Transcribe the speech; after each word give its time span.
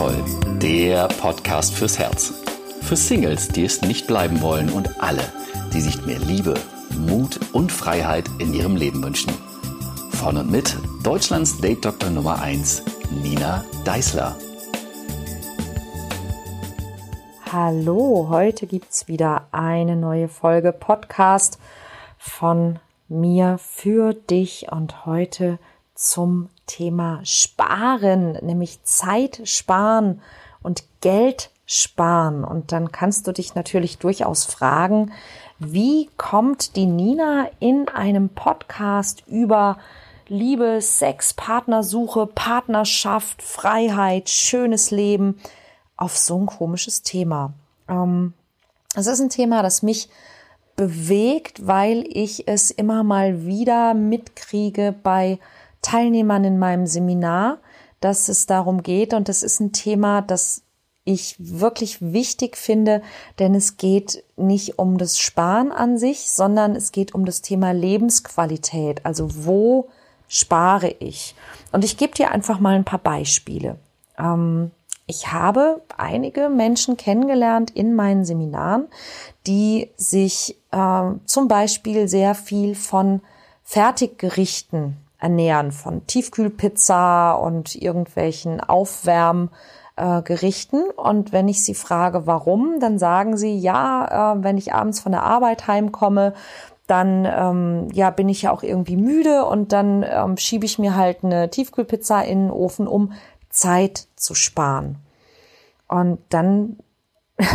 Wundervoll, 0.00 0.58
der 0.60 1.08
Podcast 1.08 1.74
fürs 1.74 1.98
Herz. 1.98 2.32
Für 2.80 2.96
Singles, 2.96 3.48
die 3.48 3.64
es 3.64 3.82
nicht 3.82 4.06
bleiben 4.06 4.40
wollen 4.40 4.70
und 4.70 5.02
alle, 5.02 5.22
die 5.74 5.82
sich 5.82 6.06
mehr 6.06 6.18
Liebe, 6.18 6.54
Mut 7.06 7.38
und 7.52 7.70
Freiheit 7.70 8.24
in 8.38 8.54
ihrem 8.54 8.76
Leben 8.76 9.04
wünschen. 9.04 9.30
Von 10.12 10.38
und 10.38 10.50
mit 10.50 10.74
Deutschlands 11.02 11.60
Date 11.60 11.84
Doktor 11.84 12.08
Nummer 12.08 12.40
1, 12.40 12.82
Nina 13.22 13.62
Deißler. 13.84 14.36
Hallo, 17.52 18.28
heute 18.30 18.66
gibt's 18.66 19.06
wieder 19.06 19.48
eine 19.52 19.96
neue 19.96 20.28
Folge 20.28 20.72
Podcast 20.72 21.58
von 22.16 22.78
mir 23.08 23.58
für 23.58 24.14
dich 24.14 24.72
und 24.72 25.04
heute 25.04 25.58
zum 25.94 26.48
Thema 26.70 27.20
Sparen, 27.24 28.38
nämlich 28.42 28.82
Zeit 28.84 29.40
sparen 29.44 30.22
und 30.62 30.84
Geld 31.00 31.50
sparen. 31.66 32.44
Und 32.44 32.70
dann 32.70 32.92
kannst 32.92 33.26
du 33.26 33.32
dich 33.32 33.56
natürlich 33.56 33.98
durchaus 33.98 34.44
fragen, 34.44 35.12
wie 35.58 36.08
kommt 36.16 36.76
die 36.76 36.86
Nina 36.86 37.48
in 37.58 37.88
einem 37.88 38.28
Podcast 38.28 39.24
über 39.26 39.78
Liebe, 40.28 40.80
Sex, 40.80 41.34
Partnersuche, 41.34 42.28
Partnerschaft, 42.28 43.42
Freiheit, 43.42 44.30
schönes 44.30 44.92
Leben 44.92 45.40
auf 45.96 46.16
so 46.16 46.38
ein 46.38 46.46
komisches 46.46 47.02
Thema? 47.02 47.52
Ähm, 47.88 48.32
es 48.94 49.08
ist 49.08 49.20
ein 49.20 49.28
Thema, 49.28 49.62
das 49.62 49.82
mich 49.82 50.08
bewegt, 50.76 51.66
weil 51.66 52.04
ich 52.08 52.48
es 52.48 52.70
immer 52.70 53.02
mal 53.02 53.44
wieder 53.44 53.92
mitkriege 53.92 54.94
bei 55.02 55.38
Teilnehmern 55.82 56.44
in 56.44 56.58
meinem 56.58 56.86
Seminar, 56.86 57.58
dass 58.00 58.28
es 58.28 58.46
darum 58.46 58.82
geht 58.82 59.14
und 59.14 59.28
das 59.28 59.42
ist 59.42 59.60
ein 59.60 59.72
Thema, 59.72 60.22
das 60.22 60.62
ich 61.04 61.36
wirklich 61.38 62.00
wichtig 62.00 62.56
finde, 62.56 63.02
denn 63.38 63.54
es 63.54 63.76
geht 63.76 64.22
nicht 64.36 64.78
um 64.78 64.98
das 64.98 65.18
Sparen 65.18 65.72
an 65.72 65.98
sich, 65.98 66.30
sondern 66.30 66.76
es 66.76 66.92
geht 66.92 67.14
um 67.14 67.24
das 67.24 67.42
Thema 67.42 67.72
Lebensqualität. 67.72 69.04
Also 69.04 69.28
wo 69.44 69.88
spare 70.28 70.94
ich? 71.00 71.34
Und 71.72 71.84
ich 71.84 71.96
gebe 71.96 72.14
dir 72.14 72.30
einfach 72.30 72.60
mal 72.60 72.76
ein 72.76 72.84
paar 72.84 72.98
Beispiele. 72.98 73.78
Ähm, 74.18 74.70
ich 75.06 75.32
habe 75.32 75.82
einige 75.96 76.48
Menschen 76.48 76.96
kennengelernt 76.96 77.70
in 77.72 77.94
meinen 77.94 78.24
Seminaren, 78.24 78.86
die 79.46 79.90
sich 79.96 80.56
äh, 80.70 81.10
zum 81.24 81.48
Beispiel 81.48 82.06
sehr 82.06 82.34
viel 82.36 82.76
von 82.76 83.20
Fertiggerichten 83.64 84.98
ernähren, 85.20 85.72
von 85.72 86.06
Tiefkühlpizza 86.06 87.32
und 87.32 87.74
irgendwelchen 87.74 88.60
Aufwärmgerichten. 88.60 90.84
Äh, 90.88 91.00
und 91.00 91.32
wenn 91.32 91.48
ich 91.48 91.64
sie 91.64 91.74
frage, 91.74 92.26
warum, 92.26 92.78
dann 92.80 92.98
sagen 92.98 93.36
sie, 93.36 93.58
ja, 93.58 94.34
äh, 94.34 94.42
wenn 94.42 94.58
ich 94.58 94.74
abends 94.74 95.00
von 95.00 95.12
der 95.12 95.24
Arbeit 95.24 95.66
heimkomme, 95.66 96.34
dann 96.86 97.24
ähm, 97.24 97.88
ja 97.92 98.10
bin 98.10 98.28
ich 98.28 98.42
ja 98.42 98.50
auch 98.50 98.62
irgendwie 98.64 98.96
müde 98.96 99.44
und 99.44 99.72
dann 99.72 100.04
ähm, 100.08 100.36
schiebe 100.36 100.66
ich 100.66 100.80
mir 100.80 100.96
halt 100.96 101.22
eine 101.22 101.48
Tiefkühlpizza 101.48 102.20
in 102.22 102.46
den 102.46 102.50
Ofen, 102.50 102.88
um 102.88 103.12
Zeit 103.48 104.08
zu 104.16 104.34
sparen. 104.34 104.96
Und 105.86 106.18
dann 106.30 106.78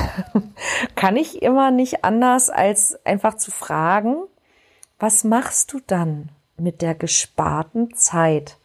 kann 0.95 1.17
ich 1.17 1.41
immer 1.41 1.71
nicht 1.71 2.05
anders, 2.05 2.49
als 2.49 2.97
einfach 3.05 3.35
zu 3.35 3.51
fragen, 3.51 4.15
was 4.99 5.25
machst 5.25 5.73
du 5.73 5.79
dann 5.85 6.29
mit 6.57 6.81
der 6.81 6.95
gesparten 6.95 7.93
Zeit? 7.95 8.57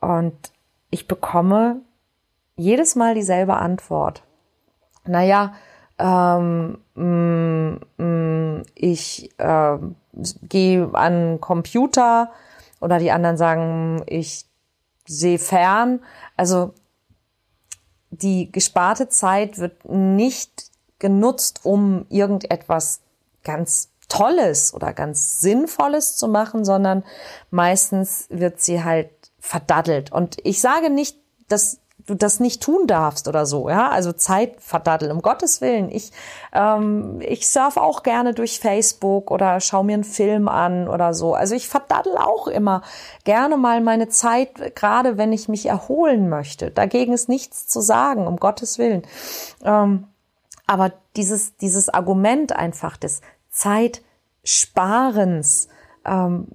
Und 0.00 0.52
ich 0.90 1.08
bekomme 1.08 1.80
jedes 2.56 2.94
Mal 2.94 3.14
dieselbe 3.14 3.56
Antwort. 3.56 4.22
Naja, 5.06 5.54
ähm, 5.98 6.78
mm, 6.94 7.80
mm, 8.02 8.62
ich 8.74 9.30
äh, 9.38 9.78
gehe 10.42 10.90
an 10.92 11.40
Computer 11.40 12.30
oder 12.80 12.98
die 12.98 13.10
anderen 13.10 13.36
sagen, 13.36 14.02
ich 14.06 14.46
sehe 15.06 15.38
fern. 15.38 16.00
Also 16.36 16.74
die 18.10 18.50
gesparte 18.50 19.08
Zeit 19.08 19.58
wird 19.58 19.84
nicht 19.88 20.70
genutzt, 20.98 21.60
um 21.64 22.06
irgendetwas 22.08 23.00
ganz 23.42 23.90
Tolles 24.08 24.74
oder 24.74 24.92
ganz 24.92 25.40
Sinnvolles 25.40 26.16
zu 26.16 26.28
machen, 26.28 26.64
sondern 26.64 27.04
meistens 27.50 28.26
wird 28.28 28.60
sie 28.60 28.84
halt 28.84 29.10
verdaddelt. 29.40 30.12
Und 30.12 30.36
ich 30.44 30.60
sage 30.60 30.90
nicht, 30.90 31.18
dass 31.48 31.78
du 32.06 32.14
das 32.14 32.38
nicht 32.38 32.62
tun 32.62 32.86
darfst 32.86 33.28
oder 33.28 33.46
so, 33.46 33.68
ja, 33.68 33.88
also 33.88 34.12
Zeit 34.12 34.60
verdaddeln, 34.60 35.10
um 35.10 35.22
Gottes 35.22 35.60
Willen. 35.60 35.90
Ich, 35.90 36.12
ähm, 36.52 37.20
ich 37.20 37.48
surfe 37.48 37.80
auch 37.80 38.02
gerne 38.02 38.34
durch 38.34 38.60
Facebook 38.60 39.30
oder 39.30 39.60
schaue 39.60 39.84
mir 39.84 39.94
einen 39.94 40.04
Film 40.04 40.48
an 40.48 40.88
oder 40.88 41.14
so. 41.14 41.34
Also 41.34 41.54
ich 41.54 41.68
verdaddel 41.68 42.16
auch 42.16 42.46
immer 42.46 42.82
gerne 43.24 43.56
mal 43.56 43.80
meine 43.80 44.08
Zeit, 44.08 44.76
gerade 44.76 45.16
wenn 45.16 45.32
ich 45.32 45.48
mich 45.48 45.66
erholen 45.66 46.28
möchte. 46.28 46.70
Dagegen 46.70 47.12
ist 47.12 47.28
nichts 47.28 47.66
zu 47.68 47.80
sagen, 47.80 48.26
um 48.26 48.36
Gottes 48.36 48.78
Willen. 48.78 49.02
Ähm, 49.64 50.08
aber 50.66 50.92
dieses, 51.16 51.56
dieses 51.56 51.88
Argument 51.88 52.54
einfach 52.54 52.96
des 52.96 53.20
Zeitsparens, 53.54 55.68
ähm, 56.04 56.48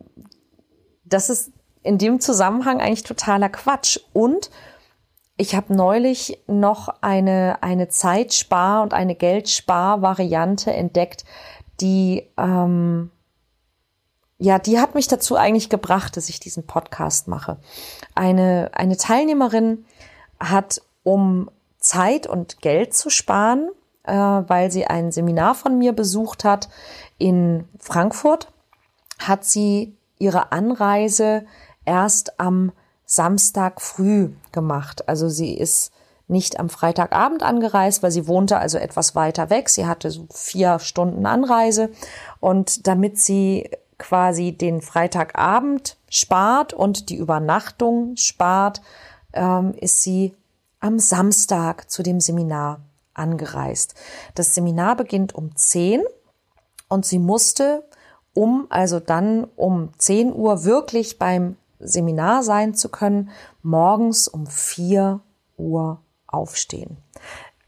das 1.06 1.30
ist 1.30 1.54
in 1.82 1.98
dem 1.98 2.20
Zusammenhang 2.20 2.82
eigentlich 2.82 3.04
totaler 3.04 3.48
Quatsch. 3.50 4.00
Und 4.14 4.50
ich 5.38 5.56
habe 5.56 5.74
neulich 5.74 6.44
noch 6.48 6.90
eine, 7.02 7.64
eine 7.64 7.88
Zeitspar- 7.88 8.84
und 8.84 8.94
eine 8.94 9.16
Geldspar-Variante 9.16 10.74
entdeckt, 10.74 11.24
die, 11.80 12.28
ähm, 12.38 13.12
ja, 14.38 14.60
die 14.60 14.78
hat 14.80 14.94
mich 14.94 15.08
dazu 15.08 15.38
eigentlich 15.38 15.70
gebracht, 15.70 16.18
dass 16.18 16.28
ich 16.28 16.42
diesen 16.42 16.68
Podcast 16.68 17.30
mache. 17.30 17.56
Eine, 18.14 18.72
eine 18.74 18.98
Teilnehmerin 18.98 19.86
hat, 20.40 20.82
um 21.04 21.50
Zeit 21.78 22.28
und 22.28 22.62
Geld 22.62 22.94
zu 22.94 23.10
sparen, 23.10 23.70
äh, 24.04 24.14
weil 24.14 24.72
sie 24.72 24.86
ein 24.86 25.12
Seminar 25.12 25.56
von 25.56 25.78
mir 25.78 25.94
besucht 25.94 26.44
hat 26.44 26.70
in 27.18 27.68
Frankfurt, 27.80 28.52
hat 29.20 29.46
sie 29.46 29.96
ihre 30.18 30.52
Anreise 30.52 31.46
erst 31.86 32.40
am 32.40 32.72
Samstag 33.06 33.82
früh 33.82 34.30
gemacht. 34.52 35.08
Also 35.10 35.30
sie 35.30 35.54
ist 35.58 35.92
nicht 36.28 36.60
am 36.60 36.70
Freitagabend 36.70 37.42
angereist, 37.42 38.04
weil 38.04 38.12
sie 38.12 38.28
wohnte 38.28 38.58
also 38.58 38.78
etwas 38.78 39.16
weiter 39.16 39.50
weg. 39.50 39.70
Sie 39.70 39.88
hatte 39.88 40.12
so 40.12 40.28
vier 40.32 40.78
Stunden 40.80 41.26
Anreise 41.26 41.90
und 42.40 42.86
damit 42.88 43.20
sie 43.20 43.70
quasi 43.98 44.52
den 44.54 44.82
Freitagabend 44.82 45.98
spart 46.10 46.74
und 46.74 47.10
die 47.10 47.18
Übernachtung 47.18 48.16
spart, 48.16 48.82
ähm, 49.34 49.74
ist 49.74 50.04
sie 50.04 50.36
am 50.80 51.00
Samstag 51.00 51.90
zu 51.90 52.04
dem 52.04 52.20
Seminar 52.20 52.80
angereist. 53.20 53.96
Das 54.36 54.56
Seminar 54.56 54.96
beginnt 54.96 55.36
um 55.36 55.56
10 55.56 56.02
und 56.88 57.06
sie 57.06 57.20
musste 57.20 57.84
um, 58.34 58.68
also 58.70 59.00
dann 59.00 59.46
um 59.56 59.92
10 59.98 60.34
Uhr 60.34 60.64
wirklich 60.64 61.20
beim 61.20 61.58
Seminar 61.80 62.44
sein 62.44 62.74
zu 62.74 62.90
können, 62.90 63.30
morgens 63.62 64.28
um 64.28 64.48
vier 64.48 65.22
Uhr 65.58 66.02
aufstehen. 66.28 66.98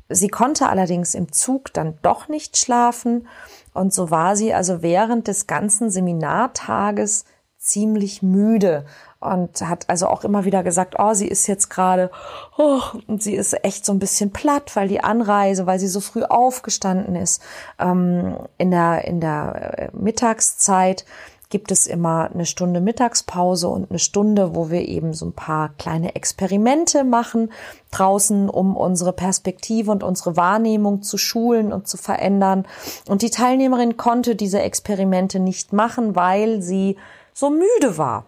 Sie 0.10 0.28
konnte 0.28 0.68
allerdings 0.68 1.16
im 1.16 1.32
Zug 1.32 1.74
dann 1.74 1.98
doch 2.02 2.28
nicht 2.28 2.58
schlafen 2.58 3.28
und 3.74 3.94
so 3.94 4.12
war 4.12 4.36
sie 4.36 4.54
also 4.54 4.82
während 4.82 5.28
des 5.28 5.48
ganzen 5.48 5.90
Seminartages 5.90 7.24
ziemlich 7.62 8.24
müde 8.24 8.86
und 9.20 9.62
hat 9.62 9.88
also 9.88 10.08
auch 10.08 10.24
immer 10.24 10.46
wieder 10.46 10.64
gesagt, 10.64 10.96
oh, 10.98 11.14
sie 11.14 11.28
ist 11.28 11.46
jetzt 11.46 11.70
gerade, 11.70 12.10
oh, 12.58 12.82
und 13.06 13.22
sie 13.22 13.36
ist 13.36 13.54
echt 13.64 13.86
so 13.86 13.94
ein 13.94 14.00
bisschen 14.00 14.32
platt, 14.32 14.76
weil 14.76 14.88
die 14.88 15.04
Anreise, 15.04 15.68
weil 15.68 15.80
sie 15.80 15.88
so 15.88 16.00
früh 16.00 16.24
aufgestanden 16.24 17.16
ist. 17.16 17.40
Ähm, 17.78 18.36
in 18.58 18.72
der 18.72 19.06
in 19.06 19.22
der 19.22 19.78
äh, 19.78 19.90
Mittagszeit 19.94 21.06
gibt 21.52 21.72
es 21.72 21.86
immer 21.86 22.32
eine 22.34 22.48
Stunde 22.48 22.82
Mittagspause 22.82 23.68
und 23.68 23.92
eine 23.92 24.00
Stunde, 24.00 24.56
wo 24.56 24.72
wir 24.72 24.88
eben 24.88 25.14
so 25.14 25.28
ein 25.28 25.34
paar 25.34 25.70
kleine 25.78 26.16
Experimente 26.16 27.04
machen 27.04 27.52
draußen, 27.92 28.50
um 28.50 28.76
unsere 28.76 29.14
Perspektive 29.14 29.92
und 29.92 30.02
unsere 30.02 30.36
Wahrnehmung 30.36 31.04
zu 31.04 31.20
schulen 31.20 31.74
und 31.74 31.88
zu 31.88 31.98
verändern. 31.98 32.66
Und 33.08 33.22
die 33.22 33.30
Teilnehmerin 33.30 33.98
konnte 33.98 34.36
diese 34.36 34.62
Experimente 34.62 35.40
nicht 35.40 35.74
machen, 35.74 36.16
weil 36.16 36.62
sie 36.62 36.96
so 37.34 37.50
müde 37.50 37.98
war. 37.98 38.26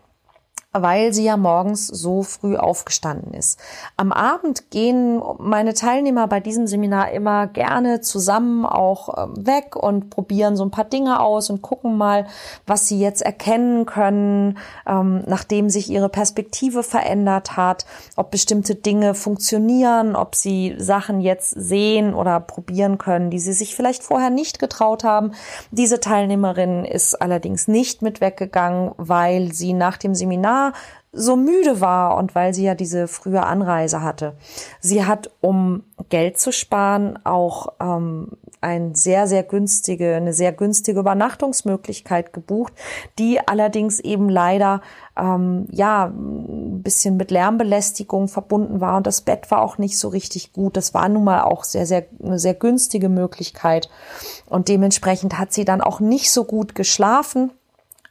Weil 0.73 1.13
sie 1.13 1.23
ja 1.23 1.37
morgens 1.37 1.87
so 1.87 2.23
früh 2.23 2.57
aufgestanden 2.57 3.33
ist. 3.33 3.59
Am 3.95 4.11
Abend 4.11 4.71
gehen 4.71 5.21
meine 5.37 5.75
Teilnehmer 5.75 6.27
bei 6.27 6.39
diesem 6.39 6.65
Seminar 6.65 7.11
immer 7.11 7.47
gerne 7.47 8.01
zusammen 8.01 8.65
auch 8.65 9.17
ähm, 9.17 9.45
weg 9.45 9.75
und 9.75 10.09
probieren 10.09 10.55
so 10.57 10.65
ein 10.65 10.71
paar 10.71 10.85
Dinge 10.85 11.19
aus 11.19 11.51
und 11.51 11.61
gucken 11.61 11.95
mal, 11.95 12.25
was 12.65 12.87
sie 12.87 12.99
jetzt 12.99 13.21
erkennen 13.21 13.85
können, 13.85 14.57
ähm, 14.87 15.23
nachdem 15.27 15.69
sich 15.69 15.89
ihre 15.91 16.09
Perspektive 16.09 16.81
verändert 16.81 17.55
hat, 17.55 17.85
ob 18.15 18.31
bestimmte 18.31 18.73
Dinge 18.73 19.13
funktionieren, 19.13 20.15
ob 20.15 20.33
sie 20.33 20.73
Sachen 20.79 21.21
jetzt 21.21 21.51
sehen 21.51 22.15
oder 22.15 22.39
probieren 22.39 22.97
können, 22.97 23.29
die 23.29 23.39
sie 23.39 23.53
sich 23.53 23.75
vielleicht 23.75 24.03
vorher 24.03 24.31
nicht 24.31 24.57
getraut 24.57 25.03
haben. 25.03 25.33
Diese 25.69 25.99
Teilnehmerin 25.99 26.83
ist 26.83 27.21
allerdings 27.21 27.67
nicht 27.67 28.01
mit 28.01 28.21
weggegangen, 28.21 28.91
weil 28.97 29.53
sie 29.53 29.73
nach 29.73 29.97
dem 29.97 30.15
Seminar 30.15 30.62
so 31.11 31.35
müde 31.35 31.79
war 31.79 32.17
und 32.17 32.33
weil 32.33 32.53
sie 32.53 32.63
ja 32.63 32.73
diese 32.73 33.07
frühe 33.07 33.43
Anreise 33.43 34.01
hatte. 34.01 34.35
Sie 34.79 35.05
hat, 35.05 35.29
um 35.41 35.83
Geld 36.09 36.39
zu 36.39 36.51
sparen, 36.51 37.19
auch 37.23 37.67
ähm, 37.79 38.29
ein 38.63 38.95
sehr, 38.95 39.27
sehr 39.27 39.43
günstige, 39.43 40.15
eine 40.15 40.33
sehr 40.33 40.53
günstige 40.53 40.99
Übernachtungsmöglichkeit 40.99 42.33
gebucht, 42.33 42.73
die 43.19 43.45
allerdings 43.45 43.99
eben 43.99 44.29
leider 44.29 44.81
ähm, 45.17 45.67
ja 45.69 46.05
ein 46.05 46.81
bisschen 46.81 47.17
mit 47.17 47.29
Lärmbelästigung 47.29 48.27
verbunden 48.27 48.81
war 48.81 48.97
und 48.97 49.05
das 49.05 49.21
Bett 49.21 49.51
war 49.51 49.61
auch 49.61 49.77
nicht 49.77 49.99
so 49.99 50.07
richtig 50.07 50.53
gut. 50.53 50.77
Das 50.77 50.93
war 50.93 51.07
nun 51.09 51.25
mal 51.25 51.43
auch 51.43 51.63
sehr, 51.63 51.85
sehr 51.85 52.05
eine 52.23 52.39
sehr 52.39 52.53
günstige 52.55 53.09
Möglichkeit 53.09 53.89
und 54.47 54.67
dementsprechend 54.67 55.37
hat 55.37 55.53
sie 55.53 55.65
dann 55.65 55.81
auch 55.81 55.99
nicht 55.99 56.31
so 56.31 56.45
gut 56.45 56.73
geschlafen. 56.73 57.51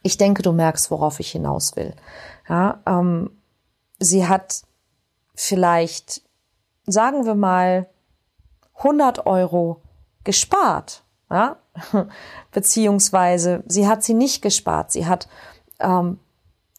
Ich 0.03 0.17
denke, 0.17 0.41
du 0.41 0.51
merkst, 0.51 0.91
worauf 0.91 1.19
ich 1.19 1.31
hinaus 1.31 1.75
will. 1.75 1.93
Ja, 2.47 2.81
ähm, 2.85 3.31
sie 3.99 4.27
hat 4.27 4.63
vielleicht, 5.33 6.21
sagen 6.85 7.25
wir 7.25 7.35
mal, 7.35 7.89
100 8.75 9.25
Euro 9.25 9.81
gespart, 10.23 11.03
ja? 11.31 11.57
beziehungsweise 12.51 13.63
sie 13.65 13.87
hat 13.87 14.03
sie 14.03 14.13
nicht 14.13 14.41
gespart. 14.41 14.91
Sie 14.91 15.07
hat 15.07 15.27
ähm, 15.79 16.19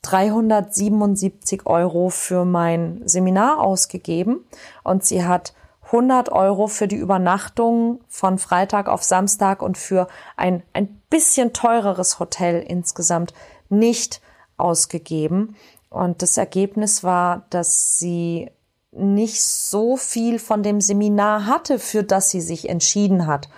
377 0.02 1.66
Euro 1.66 2.10
für 2.10 2.44
mein 2.44 3.02
Seminar 3.06 3.60
ausgegeben 3.60 4.44
und 4.82 5.02
sie 5.02 5.24
hat 5.24 5.54
100 5.94 6.32
Euro 6.32 6.66
für 6.66 6.88
die 6.88 6.96
Übernachtung 6.96 8.00
von 8.08 8.38
Freitag 8.38 8.88
auf 8.88 9.04
Samstag 9.04 9.62
und 9.62 9.78
für 9.78 10.08
ein, 10.36 10.64
ein 10.72 11.00
bisschen 11.08 11.52
teureres 11.52 12.18
Hotel 12.18 12.60
insgesamt 12.60 13.32
nicht 13.68 14.20
ausgegeben. 14.56 15.54
Und 15.90 16.22
das 16.22 16.36
Ergebnis 16.36 17.04
war, 17.04 17.44
dass 17.50 17.96
sie 17.96 18.50
nicht 18.90 19.40
so 19.40 19.96
viel 19.96 20.40
von 20.40 20.64
dem 20.64 20.80
Seminar 20.80 21.46
hatte, 21.46 21.78
für 21.78 22.02
das 22.02 22.30
sie 22.30 22.40
sich 22.40 22.68
entschieden 22.68 23.28
hat. 23.28 23.48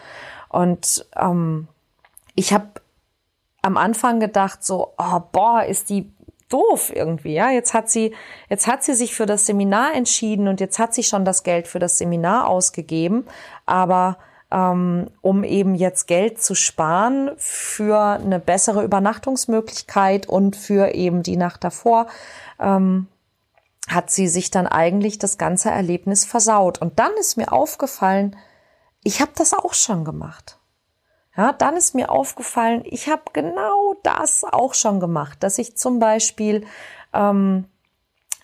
Und 0.50 1.06
ähm, 1.16 1.68
ich 2.34 2.52
habe 2.52 2.68
am 3.62 3.78
Anfang 3.78 4.20
gedacht, 4.20 4.62
so, 4.62 4.92
oh, 4.98 5.20
boah, 5.32 5.64
ist 5.64 5.88
die 5.88 6.12
doof 6.48 6.92
irgendwie, 6.94 7.34
ja. 7.34 7.50
Jetzt 7.50 7.74
hat 7.74 7.90
sie, 7.90 8.14
jetzt 8.48 8.66
hat 8.66 8.84
sie 8.84 8.94
sich 8.94 9.14
für 9.14 9.26
das 9.26 9.46
Seminar 9.46 9.94
entschieden 9.94 10.48
und 10.48 10.60
jetzt 10.60 10.78
hat 10.78 10.94
sie 10.94 11.02
schon 11.02 11.24
das 11.24 11.42
Geld 11.42 11.68
für 11.68 11.78
das 11.78 11.98
Seminar 11.98 12.48
ausgegeben, 12.48 13.26
aber 13.64 14.18
ähm, 14.50 15.10
um 15.22 15.44
eben 15.44 15.74
jetzt 15.74 16.06
Geld 16.06 16.40
zu 16.40 16.54
sparen 16.54 17.30
für 17.36 17.98
eine 17.98 18.38
bessere 18.38 18.84
Übernachtungsmöglichkeit 18.84 20.28
und 20.28 20.56
für 20.56 20.94
eben 20.94 21.22
die 21.22 21.36
Nacht 21.36 21.64
davor, 21.64 22.06
ähm, 22.60 23.08
hat 23.88 24.10
sie 24.10 24.28
sich 24.28 24.50
dann 24.50 24.66
eigentlich 24.66 25.18
das 25.18 25.38
ganze 25.38 25.70
Erlebnis 25.70 26.24
versaut. 26.24 26.80
Und 26.80 26.98
dann 26.98 27.12
ist 27.18 27.36
mir 27.36 27.52
aufgefallen, 27.52 28.36
ich 29.02 29.20
habe 29.20 29.32
das 29.36 29.54
auch 29.54 29.74
schon 29.74 30.04
gemacht. 30.04 30.58
Ja, 31.36 31.52
dann 31.52 31.76
ist 31.76 31.94
mir 31.94 32.10
aufgefallen, 32.10 32.82
ich 32.84 33.08
habe 33.08 33.22
genau 33.32 33.94
das 34.02 34.44
auch 34.44 34.74
schon 34.74 35.00
gemacht, 35.00 35.42
dass 35.42 35.58
ich 35.58 35.76
zum 35.76 35.98
Beispiel 35.98 36.66
ähm, 37.12 37.66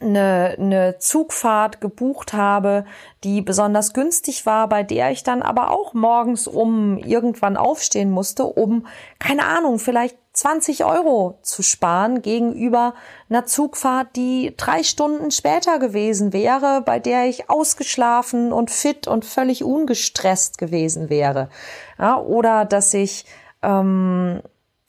eine, 0.03 0.56
eine 0.59 0.99
Zugfahrt 0.99 1.81
gebucht 1.81 2.33
habe, 2.33 2.85
die 3.25 3.41
besonders 3.41 3.94
günstig 3.94 4.47
war, 4.47 4.69
bei 4.69 4.83
der 4.83 5.11
ich 5.11 5.23
dann 5.23 5.43
aber 5.43 5.71
auch 5.71 5.94
morgens 5.94 6.47
um 6.47 6.99
irgendwann 6.99 7.56
aufstehen 7.56 8.11
musste, 8.11 8.44
um, 8.44 8.87
keine 9.19 9.47
Ahnung, 9.47 9.79
vielleicht 9.79 10.17
20 10.32 10.84
Euro 10.87 11.38
zu 11.43 11.62
sparen 11.62 12.23
gegenüber 12.23 12.94
einer 13.29 13.44
Zugfahrt, 13.44 14.17
die 14.17 14.55
drei 14.56 14.82
Stunden 14.82 15.31
später 15.31 15.79
gewesen 15.79 16.32
wäre, 16.32 16.81
bei 16.81 16.99
der 16.99 17.26
ich 17.26 17.50
ausgeschlafen 17.50 18.52
und 18.52 18.70
fit 18.70 19.06
und 19.06 19.26
völlig 19.26 19.62
ungestresst 19.62 20.56
gewesen 20.56 21.11
wäre. 21.11 21.50
Ja, 21.99 22.19
oder 22.19 22.64
dass 22.64 22.94
ich 22.94 23.26
ähm, 23.62 24.40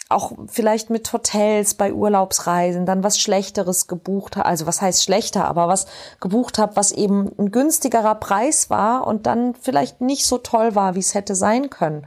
auch 0.09 0.31
vielleicht 0.47 0.89
mit 0.89 1.11
Hotels 1.11 1.73
bei 1.73 1.93
Urlaubsreisen 1.93 2.85
dann 2.85 3.03
was 3.03 3.19
Schlechteres 3.19 3.87
gebucht 3.87 4.37
habe, 4.37 4.45
also 4.45 4.65
was 4.65 4.81
heißt 4.81 5.03
schlechter, 5.03 5.45
aber 5.45 5.67
was 5.67 5.87
gebucht 6.21 6.57
habe, 6.57 6.75
was 6.77 6.91
eben 6.91 7.31
ein 7.37 7.51
günstigerer 7.51 8.15
Preis 8.15 8.69
war 8.69 9.07
und 9.07 9.25
dann 9.25 9.55
vielleicht 9.55 9.99
nicht 9.99 10.25
so 10.25 10.37
toll 10.37 10.75
war, 10.75 10.95
wie 10.95 10.99
es 10.99 11.15
hätte 11.15 11.35
sein 11.35 11.69
können. 11.69 12.05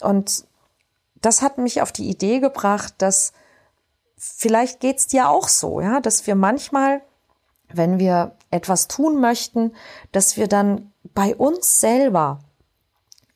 Und 0.00 0.44
das 1.22 1.42
hat 1.42 1.58
mich 1.58 1.80
auf 1.80 1.92
die 1.92 2.08
Idee 2.08 2.40
gebracht, 2.40 2.94
dass 2.98 3.32
vielleicht 4.16 4.80
geht's 4.80 5.06
dir 5.06 5.28
auch 5.28 5.48
so, 5.48 5.80
ja, 5.80 6.00
dass 6.00 6.26
wir 6.26 6.34
manchmal, 6.34 7.00
wenn 7.72 7.98
wir 7.98 8.36
etwas 8.50 8.88
tun 8.88 9.20
möchten, 9.20 9.74
dass 10.12 10.36
wir 10.36 10.46
dann 10.46 10.92
bei 11.14 11.34
uns 11.34 11.80
selber 11.80 12.40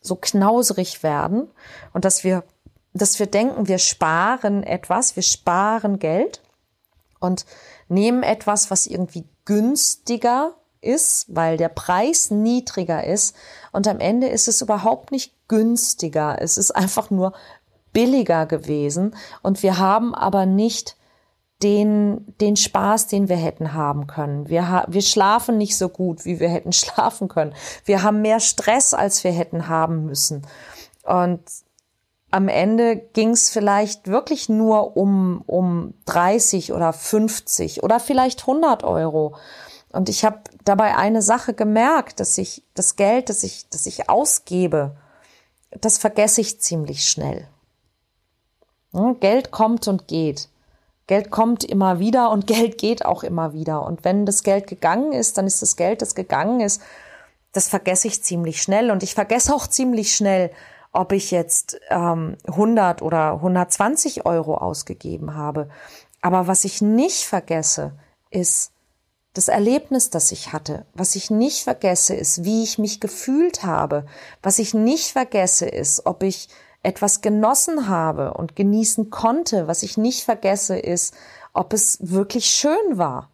so 0.01 0.17
knauserig 0.17 1.03
werden 1.03 1.49
und 1.93 2.05
dass 2.05 2.23
wir 2.23 2.45
dass 2.97 3.19
wir 3.19 3.27
denken, 3.27 3.69
wir 3.69 3.79
sparen 3.79 4.63
etwas, 4.63 5.17
wir 5.17 5.23
sparen 5.23 5.99
Geld 5.99 6.41
und 7.21 7.45
nehmen 7.89 8.23
etwas, 8.23 8.71
was 8.71 8.87
irgendwie 8.87 9.25
günstiger 9.45 10.55
ist, 10.81 11.27
weil 11.29 11.57
der 11.57 11.69
Preis 11.69 12.31
niedriger 12.31 13.05
ist. 13.05 13.37
Und 13.73 13.87
am 13.87 14.01
Ende 14.01 14.29
ist 14.29 14.49
es 14.49 14.63
überhaupt 14.63 15.13
nicht 15.13 15.35
günstiger. 15.49 16.41
Es 16.41 16.57
ist 16.57 16.71
einfach 16.71 17.11
nur 17.11 17.33
billiger 17.97 18.45
gewesen. 18.45 19.17
Und 19.43 19.63
wir 19.63 19.79
haben 19.79 20.15
aber 20.15 20.45
nicht 20.45 20.99
den, 21.63 22.35
den 22.43 22.57
Spaß, 22.57 23.07
den 23.07 23.31
wir 23.31 23.37
hätten 23.37 23.73
haben 23.73 24.07
können. 24.07 24.51
Wir, 24.51 24.69
ha 24.69 24.85
wir 24.87 25.01
schlafen 25.01 25.57
nicht 25.57 25.79
so 25.79 25.89
gut, 25.89 26.27
wie 26.27 26.39
wir 26.39 26.51
hätten 26.51 26.73
schlafen 26.75 27.29
können. 27.29 27.55
Wir 27.87 28.03
haben 28.03 28.21
mehr 28.21 28.41
Stress, 28.41 28.93
als 28.93 29.25
wir 29.25 29.33
hätten 29.33 29.69
haben 29.69 30.05
müssen. 30.05 30.47
Und 31.05 31.41
am 32.31 32.49
Ende 32.49 32.97
ging 32.97 33.31
es 33.31 33.49
vielleicht 33.49 34.09
wirklich 34.09 34.51
nur 34.51 34.99
um, 34.99 35.43
um 35.47 35.95
30 36.05 36.75
oder 36.75 36.93
50 36.93 37.83
oder 37.83 37.99
vielleicht 37.99 38.43
100 38.43 38.85
Euro. 38.85 39.37
Und 39.91 40.11
ich 40.11 40.27
habe 40.27 40.41
dabei 40.65 40.99
eine 40.99 41.23
Sache 41.23 41.55
gemerkt, 41.55 42.21
dass 42.21 42.37
ich 42.37 42.63
das 42.75 42.97
Geld, 42.97 43.31
das 43.31 43.43
ich, 43.43 43.71
das 43.71 43.87
ich 43.87 44.11
ausgebe, 44.11 44.99
das 45.71 45.97
vergesse 45.97 46.43
ich 46.43 46.61
ziemlich 46.61 47.09
schnell. 47.09 47.49
Geld 49.21 49.51
kommt 49.51 49.89
und 49.89 50.09
geht. 50.09 50.49
Geld 51.07 51.31
kommt 51.31 51.65
immer 51.65 51.99
wieder 51.99 52.31
und 52.31 52.47
Geld 52.47 52.79
geht 52.79 53.05
auch 53.05 53.23
immer 53.23 53.53
wieder. 53.53 53.85
Und 53.85 54.05
wenn 54.05 54.27
das 54.27 54.43
Geld 54.43 54.67
gegangen 54.67 55.13
ist, 55.13 55.39
dann 55.39 55.47
ist 55.47 55.63
das 55.63 55.77
Geld, 55.77 56.03
das 56.03 56.15
gegangen 56.15 56.61
ist, 56.61 56.81
das 57.53 57.69
vergesse 57.69 58.09
ich 58.09 58.23
ziemlich 58.23 58.61
schnell. 58.61 58.91
Und 58.91 59.03
ich 59.03 59.15
vergesse 59.15 59.55
auch 59.55 59.67
ziemlich 59.67 60.15
schnell, 60.15 60.51
ob 60.93 61.13
ich 61.13 61.31
jetzt 61.31 61.79
ähm, 61.91 62.37
100 62.47 63.03
oder 63.03 63.35
120 63.35 64.27
Euro 64.27 64.57
ausgegeben 64.57 65.35
habe. 65.35 65.69
Aber 66.21 66.47
was 66.47 66.65
ich 66.65 66.83
nicht 66.83 67.25
vergesse, 67.25 67.93
ist 68.31 68.73
das 69.35 69.49
Erlebnis, 69.49 70.11
das 70.11 70.33
ich 70.33 70.53
hatte. 70.53 70.87
Was 70.95 71.15
ich 71.15 71.31
nicht 71.31 71.65
vergesse, 71.65 72.15
ist, 72.15 72.45
wie 72.45 72.63
ich 72.63 72.79
mich 72.79 73.01
gefühlt 73.01 73.63
habe. 73.63 74.07
Was 74.43 74.59
ich 74.59 74.73
nicht 74.73 75.13
vergesse, 75.13 75.67
ist, 75.67 76.07
ob 76.07 76.23
ich 76.23 76.49
etwas 76.87 77.21
genossen 77.21 77.89
habe 77.89 78.35
und 78.35 78.55
genießen 78.55 79.11
konnte. 79.11 79.67
Was 79.67 79.83
ich 79.83 79.97
nicht 79.97 80.25
vergesse, 80.25 80.79
ist, 80.79 81.15
ob 81.53 81.73
es 81.73 81.99
wirklich 82.01 82.47
schön 82.47 82.97
war. 82.97 83.31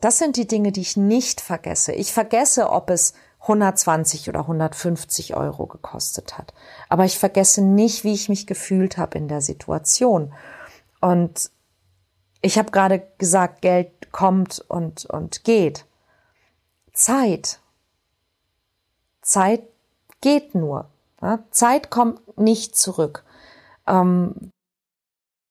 Das 0.00 0.18
sind 0.18 0.36
die 0.36 0.48
Dinge, 0.48 0.72
die 0.72 0.80
ich 0.80 0.96
nicht 0.96 1.40
vergesse. 1.40 1.92
Ich 1.92 2.12
vergesse, 2.12 2.70
ob 2.70 2.90
es 2.90 3.14
120 3.42 4.28
oder 4.28 4.40
150 4.40 5.36
Euro 5.36 5.66
gekostet 5.68 6.36
hat. 6.36 6.52
Aber 6.88 7.04
ich 7.04 7.20
vergesse 7.20 7.62
nicht, 7.62 8.02
wie 8.02 8.14
ich 8.14 8.28
mich 8.28 8.48
gefühlt 8.48 8.98
habe 8.98 9.16
in 9.16 9.28
der 9.28 9.42
Situation. 9.42 10.34
Und 11.00 11.52
ich 12.42 12.58
habe 12.58 12.72
gerade 12.72 13.06
gesagt, 13.18 13.62
Geld 13.62 14.10
kommt 14.10 14.64
und, 14.68 15.04
und 15.06 15.44
geht. 15.44 15.86
Zeit. 16.92 17.60
Zeit 19.22 19.62
geht 20.20 20.56
nur. 20.56 20.90
Zeit 21.50 21.90
kommt 21.90 22.38
nicht 22.38 22.76
zurück. 22.76 23.24
Ähm, 23.86 24.50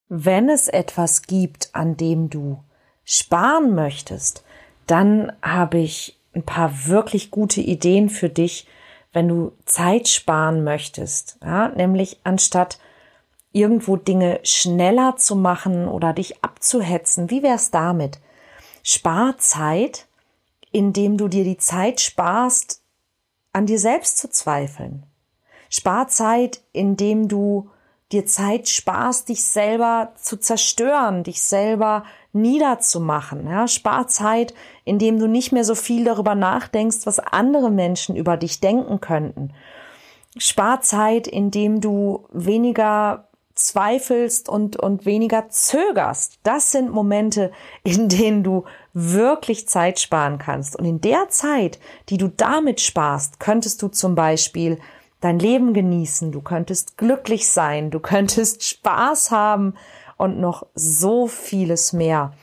wenn 0.07 0.49
es 0.49 0.67
etwas 0.67 1.23
gibt, 1.23 1.69
an 1.73 1.97
dem 1.97 2.29
du 2.29 2.63
sparen 3.03 3.73
möchtest, 3.73 4.43
dann 4.87 5.31
habe 5.41 5.79
ich 5.79 6.19
ein 6.35 6.43
paar 6.43 6.87
wirklich 6.87 7.31
gute 7.31 7.61
Ideen 7.61 8.09
für 8.09 8.29
dich, 8.29 8.67
wenn 9.13 9.27
du 9.27 9.53
Zeit 9.65 10.07
sparen 10.07 10.63
möchtest. 10.63 11.37
Ja, 11.43 11.69
nämlich 11.69 12.19
anstatt 12.23 12.79
irgendwo 13.51 13.95
Dinge 13.95 14.41
schneller 14.43 15.15
zu 15.15 15.35
machen 15.35 15.87
oder 15.87 16.13
dich 16.13 16.43
abzuhetzen. 16.43 17.29
Wie 17.29 17.41
wär's 17.41 17.71
damit? 17.71 18.19
Spar 18.83 19.37
Zeit, 19.37 20.07
indem 20.71 21.17
du 21.17 21.29
dir 21.29 21.45
die 21.45 21.57
Zeit 21.57 22.01
sparst, 22.01 22.81
an 23.53 23.65
dir 23.65 23.79
selbst 23.79 24.17
zu 24.17 24.29
zweifeln. 24.29 25.05
Spar 25.77 26.07
Zeit, 26.07 26.61
indem 26.71 27.27
du 27.27 27.69
dir 28.13 28.25
Zeit 28.25 28.69
sparst, 28.69 29.27
dich 29.27 29.43
selber 29.43 30.13
zu 30.15 30.37
zerstören, 30.37 31.23
dich 31.23 31.41
selber 31.41 32.05
niederzumachen. 32.31 33.45
Ja, 33.45 33.67
spar 33.67 34.07
Zeit, 34.07 34.53
indem 34.85 35.19
du 35.19 35.27
nicht 35.27 35.51
mehr 35.51 35.65
so 35.65 35.75
viel 35.75 36.05
darüber 36.05 36.33
nachdenkst, 36.33 36.99
was 37.03 37.19
andere 37.19 37.69
Menschen 37.69 38.15
über 38.15 38.37
dich 38.37 38.61
denken 38.61 39.01
könnten. 39.01 39.51
Spar 40.37 40.79
Zeit, 40.79 41.27
indem 41.27 41.81
du 41.81 42.25
weniger 42.31 43.27
zweifelst 43.53 44.47
und, 44.47 44.77
und 44.77 45.05
weniger 45.05 45.49
zögerst. 45.49 46.39
Das 46.43 46.71
sind 46.71 46.89
Momente, 46.89 47.51
in 47.83 48.07
denen 48.07 48.43
du 48.43 48.63
wirklich 48.93 49.67
Zeit 49.67 49.99
sparen 49.99 50.37
kannst. 50.37 50.77
Und 50.77 50.85
in 50.85 51.01
der 51.01 51.27
Zeit, 51.27 51.79
die 52.07 52.17
du 52.17 52.29
damit 52.29 52.79
sparst, 52.79 53.41
könntest 53.41 53.81
du 53.81 53.89
zum 53.89 54.15
Beispiel 54.15 54.79
dein 55.25 55.39
Leben 55.39 55.73
genießen, 55.73 56.31
du 56.31 56.39
könntest 56.39 56.97
glücklich 56.97 57.49
sein, 57.49 57.89
du 57.89 57.99
könntest 57.99 58.63
Spaß 58.63 59.31
haben 59.31 59.73
und 60.17 60.39
noch 60.39 60.67
so 60.75 61.27
vieles 61.27 61.93
mehr. 61.93 62.33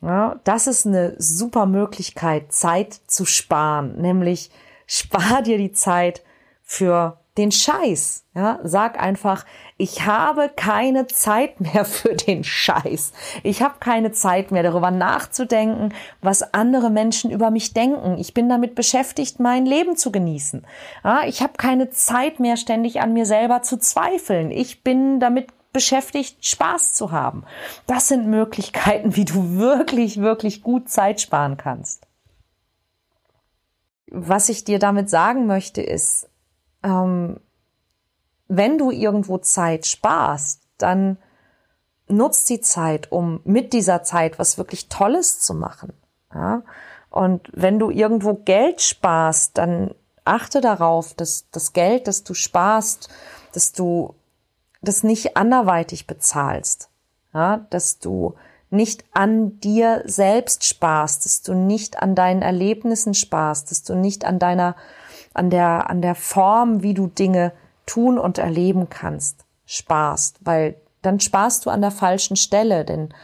Ja, 0.00 0.38
das 0.44 0.68
ist 0.68 0.86
eine 0.86 1.16
super 1.18 1.66
Möglichkeit, 1.66 2.52
Zeit 2.52 3.00
zu 3.08 3.24
sparen, 3.24 4.00
nämlich 4.00 4.52
spar 4.86 5.42
dir 5.42 5.58
die 5.58 5.72
Zeit 5.72 6.22
für 6.62 7.17
den 7.38 7.52
Scheiß. 7.52 8.24
Ja, 8.34 8.58
sag 8.62 9.00
einfach, 9.00 9.46
ich 9.78 10.04
habe 10.04 10.50
keine 10.54 11.06
Zeit 11.06 11.60
mehr 11.60 11.84
für 11.84 12.14
den 12.14 12.44
Scheiß. 12.44 13.12
Ich 13.42 13.62
habe 13.62 13.76
keine 13.80 14.12
Zeit 14.12 14.50
mehr 14.50 14.62
darüber 14.62 14.90
nachzudenken, 14.90 15.94
was 16.20 16.52
andere 16.54 16.90
Menschen 16.90 17.30
über 17.30 17.50
mich 17.50 17.72
denken. 17.72 18.18
Ich 18.18 18.34
bin 18.34 18.48
damit 18.48 18.74
beschäftigt, 18.74 19.40
mein 19.40 19.64
Leben 19.64 19.96
zu 19.96 20.12
genießen. 20.12 20.66
Ja, 21.04 21.22
ich 21.26 21.42
habe 21.42 21.54
keine 21.56 21.90
Zeit 21.90 22.40
mehr 22.40 22.56
ständig 22.56 23.00
an 23.00 23.12
mir 23.12 23.24
selber 23.24 23.62
zu 23.62 23.78
zweifeln. 23.78 24.50
Ich 24.50 24.82
bin 24.82 25.20
damit 25.20 25.48
beschäftigt, 25.72 26.44
Spaß 26.44 26.94
zu 26.94 27.12
haben. 27.12 27.44
Das 27.86 28.08
sind 28.08 28.26
Möglichkeiten, 28.26 29.16
wie 29.16 29.24
du 29.24 29.58
wirklich, 29.58 30.20
wirklich 30.20 30.62
gut 30.62 30.88
Zeit 30.88 31.20
sparen 31.20 31.56
kannst. 31.56 32.06
Was 34.10 34.48
ich 34.48 34.64
dir 34.64 34.78
damit 34.78 35.10
sagen 35.10 35.46
möchte, 35.46 35.82
ist, 35.82 36.28
ähm, 36.82 37.40
wenn 38.48 38.78
du 38.78 38.90
irgendwo 38.90 39.38
Zeit 39.38 39.86
sparst, 39.86 40.62
dann 40.78 41.18
nutzt 42.08 42.48
die 42.48 42.60
Zeit, 42.60 43.12
um 43.12 43.40
mit 43.44 43.72
dieser 43.72 44.02
Zeit 44.02 44.38
was 44.38 44.58
wirklich 44.58 44.88
Tolles 44.88 45.40
zu 45.40 45.54
machen. 45.54 45.92
Ja? 46.34 46.62
Und 47.10 47.48
wenn 47.52 47.78
du 47.78 47.90
irgendwo 47.90 48.34
Geld 48.34 48.80
sparst, 48.80 49.58
dann 49.58 49.94
achte 50.24 50.60
darauf, 50.60 51.14
dass 51.14 51.50
das 51.50 51.72
Geld, 51.72 52.06
das 52.06 52.24
du 52.24 52.34
sparst, 52.34 53.08
dass 53.52 53.72
du 53.72 54.14
das 54.80 55.02
nicht 55.02 55.36
anderweitig 55.36 56.06
bezahlst, 56.06 56.88
ja? 57.34 57.66
dass 57.70 57.98
du 57.98 58.34
nicht 58.70 59.04
an 59.12 59.60
dir 59.60 60.02
selbst 60.04 60.64
sparst, 60.64 61.24
dass 61.24 61.42
du 61.42 61.54
nicht 61.54 62.02
an 62.02 62.14
deinen 62.14 62.42
Erlebnissen 62.42 63.14
sparst, 63.14 63.70
dass 63.70 63.82
du 63.82 63.94
nicht 63.94 64.24
an 64.24 64.38
deiner 64.38 64.76
an 65.38 65.50
der, 65.50 65.88
an 65.88 66.02
der 66.02 66.14
Form, 66.14 66.82
wie 66.82 66.94
du 66.94 67.06
Dinge 67.06 67.52
tun 67.86 68.18
und 68.18 68.38
erleben 68.38 68.90
kannst, 68.90 69.44
sparst, 69.64 70.38
weil 70.44 70.76
dann 71.02 71.20
sparst 71.20 71.64
du 71.64 71.70
an 71.70 71.80
der 71.80 71.90
falschen 71.90 72.36
Stelle, 72.36 72.84
denn 72.84 73.14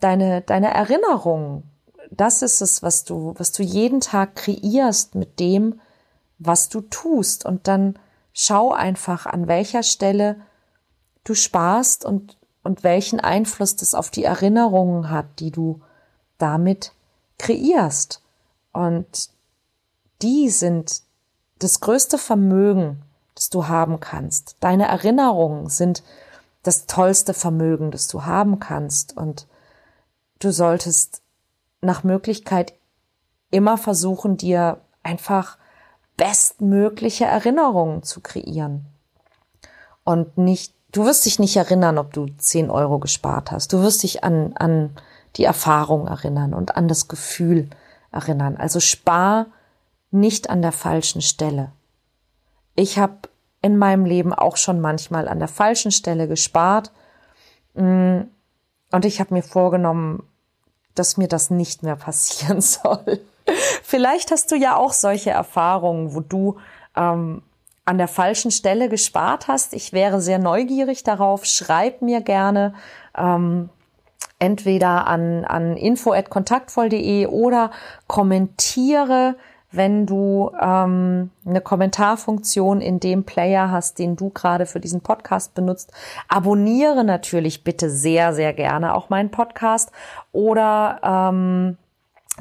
deine, 0.00 0.42
deine 0.42 0.72
Erinnerungen, 0.72 1.64
das 2.10 2.42
ist 2.42 2.60
es, 2.60 2.82
was 2.82 3.04
du, 3.04 3.34
was 3.38 3.52
du 3.52 3.62
jeden 3.62 4.00
Tag 4.00 4.36
kreierst 4.36 5.14
mit 5.14 5.40
dem, 5.40 5.80
was 6.38 6.68
du 6.68 6.82
tust. 6.82 7.44
Und 7.44 7.66
dann 7.66 7.98
schau 8.32 8.72
einfach, 8.72 9.26
an 9.26 9.48
welcher 9.48 9.82
Stelle 9.82 10.36
du 11.24 11.34
sparst 11.34 12.04
und, 12.04 12.36
und 12.62 12.84
welchen 12.84 13.20
Einfluss 13.20 13.76
das 13.76 13.94
auf 13.94 14.10
die 14.10 14.24
Erinnerungen 14.24 15.10
hat, 15.10 15.40
die 15.40 15.50
du 15.50 15.80
damit 16.38 16.92
kreierst. 17.38 18.22
Und 18.72 19.30
die 20.22 20.50
sind 20.50 21.02
das 21.58 21.80
größte 21.80 22.18
Vermögen, 22.18 23.02
das 23.34 23.50
du 23.50 23.68
haben 23.68 24.00
kannst. 24.00 24.56
Deine 24.60 24.86
Erinnerungen 24.88 25.68
sind 25.68 26.02
das 26.62 26.86
tollste 26.86 27.34
Vermögen, 27.34 27.90
das 27.90 28.08
du 28.08 28.24
haben 28.24 28.58
kannst. 28.58 29.16
Und 29.16 29.46
du 30.38 30.50
solltest 30.50 31.22
nach 31.80 32.04
Möglichkeit 32.04 32.74
immer 33.50 33.78
versuchen, 33.78 34.36
dir 34.36 34.80
einfach 35.02 35.58
bestmögliche 36.16 37.24
Erinnerungen 37.24 38.02
zu 38.02 38.20
kreieren. 38.20 38.86
Und 40.04 40.38
nicht, 40.38 40.74
du 40.92 41.04
wirst 41.04 41.24
dich 41.26 41.38
nicht 41.38 41.56
erinnern, 41.56 41.98
ob 41.98 42.12
du 42.12 42.26
10 42.26 42.70
Euro 42.70 42.98
gespart 42.98 43.50
hast. 43.50 43.72
Du 43.72 43.82
wirst 43.82 44.02
dich 44.02 44.24
an, 44.24 44.54
an 44.56 44.96
die 45.36 45.44
Erfahrung 45.44 46.06
erinnern 46.06 46.54
und 46.54 46.76
an 46.76 46.88
das 46.88 47.08
Gefühl 47.08 47.68
erinnern. 48.12 48.56
Also 48.56 48.80
spar 48.80 49.46
nicht 50.14 50.48
an 50.48 50.62
der 50.62 50.72
falschen 50.72 51.20
Stelle. 51.20 51.72
Ich 52.74 52.98
habe 52.98 53.28
in 53.62 53.76
meinem 53.76 54.04
Leben 54.04 54.32
auch 54.32 54.56
schon 54.56 54.80
manchmal 54.80 55.28
an 55.28 55.38
der 55.38 55.48
falschen 55.48 55.90
Stelle 55.90 56.28
gespart 56.28 56.92
mm, 57.74 58.20
und 58.92 59.04
ich 59.04 59.20
habe 59.20 59.34
mir 59.34 59.42
vorgenommen, 59.42 60.22
dass 60.94 61.16
mir 61.16 61.28
das 61.28 61.50
nicht 61.50 61.82
mehr 61.82 61.96
passieren 61.96 62.60
soll. 62.62 63.20
Vielleicht 63.82 64.30
hast 64.30 64.50
du 64.50 64.56
ja 64.56 64.76
auch 64.76 64.92
solche 64.92 65.30
Erfahrungen, 65.30 66.14
wo 66.14 66.20
du 66.20 66.56
ähm, 66.96 67.42
an 67.84 67.98
der 67.98 68.08
falschen 68.08 68.50
Stelle 68.50 68.88
gespart 68.88 69.48
hast. 69.48 69.74
Ich 69.74 69.92
wäre 69.92 70.20
sehr 70.20 70.38
neugierig 70.38 71.02
darauf. 71.02 71.44
Schreib 71.44 72.00
mir 72.00 72.22
gerne 72.22 72.74
ähm, 73.16 73.68
entweder 74.38 75.06
an, 75.06 75.44
an 75.44 75.76
info.kontaktvoll.de 75.76 77.26
oder 77.26 77.70
kommentiere 78.06 79.36
wenn 79.76 80.06
du 80.06 80.50
ähm, 80.60 81.30
eine 81.46 81.60
Kommentarfunktion 81.60 82.80
in 82.80 83.00
dem 83.00 83.24
Player 83.24 83.70
hast, 83.70 83.98
den 83.98 84.16
du 84.16 84.30
gerade 84.30 84.66
für 84.66 84.80
diesen 84.80 85.00
Podcast 85.00 85.54
benutzt. 85.54 85.92
Abonniere 86.28 87.04
natürlich 87.04 87.64
bitte 87.64 87.90
sehr, 87.90 88.34
sehr 88.34 88.52
gerne 88.52 88.94
auch 88.94 89.10
meinen 89.10 89.30
Podcast 89.30 89.90
oder 90.32 91.00
ähm, 91.02 91.76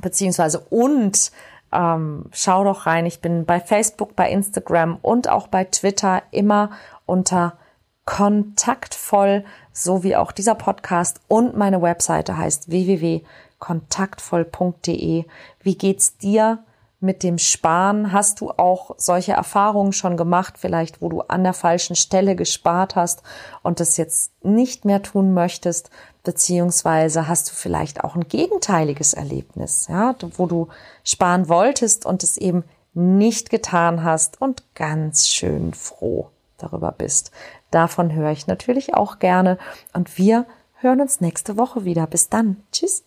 beziehungsweise 0.01 0.59
und 0.59 1.31
ähm, 1.71 2.25
schau 2.31 2.63
doch 2.63 2.85
rein. 2.85 3.05
Ich 3.05 3.21
bin 3.21 3.45
bei 3.45 3.59
Facebook, 3.59 4.15
bei 4.15 4.29
Instagram 4.29 4.97
und 5.01 5.29
auch 5.29 5.47
bei 5.47 5.65
Twitter 5.65 6.23
immer 6.31 6.71
unter 7.05 7.57
kontaktvoll, 8.05 9.43
so 9.71 10.03
wie 10.03 10.15
auch 10.15 10.31
dieser 10.31 10.55
Podcast 10.55 11.19
und 11.27 11.57
meine 11.57 11.81
Webseite 11.81 12.37
heißt 12.37 12.69
www.kontaktvoll.de. 12.69 15.25
Wie 15.61 15.77
geht's 15.77 16.17
dir? 16.17 16.63
Mit 17.03 17.21
dem 17.21 17.37
Sparen? 17.37 18.11
Hast 18.11 18.41
du 18.41 18.51
auch 18.51 18.95
solche 18.97 19.33
Erfahrungen 19.33 19.93
schon 19.93 20.17
gemacht, 20.17 20.55
vielleicht 20.57 21.01
wo 21.01 21.09
du 21.09 21.21
an 21.21 21.43
der 21.43 21.53
falschen 21.53 21.95
Stelle 21.95 22.35
gespart 22.35 22.95
hast 22.95 23.21
und 23.61 23.79
das 23.79 23.97
jetzt 23.97 24.31
nicht 24.43 24.85
mehr 24.85 25.03
tun 25.03 25.33
möchtest? 25.33 25.91
Beziehungsweise 26.23 27.27
hast 27.27 27.49
du 27.49 27.53
vielleicht 27.53 28.03
auch 28.03 28.15
ein 28.15 28.27
gegenteiliges 28.27 29.13
Erlebnis, 29.13 29.87
ja, 29.89 30.15
wo 30.37 30.47
du 30.47 30.69
sparen 31.03 31.49
wolltest 31.49 32.05
und 32.05 32.23
es 32.23 32.37
eben 32.37 32.63
nicht 32.93 33.49
getan 33.49 34.03
hast 34.03 34.41
und 34.41 34.63
ganz 34.73 35.27
schön 35.27 35.73
froh 35.73 36.29
darüber 36.57 36.91
bist. 36.91 37.31
Davon 37.71 38.13
höre 38.13 38.31
ich 38.31 38.47
natürlich 38.47 38.93
auch 38.93 39.19
gerne 39.19 39.57
und 39.93 40.17
wir 40.17 40.45
hören 40.75 41.01
uns 41.01 41.21
nächste 41.21 41.57
Woche 41.57 41.85
wieder. 41.85 42.07
Bis 42.07 42.29
dann. 42.29 42.63
Tschüss. 42.71 43.03